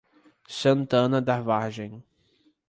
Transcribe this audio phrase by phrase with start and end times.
[0.49, 2.03] Santana da Vargem